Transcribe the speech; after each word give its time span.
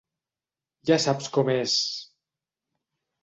Ja 0.89 0.97
saps 1.03 1.27
com 1.37 1.51
és... 1.55 1.75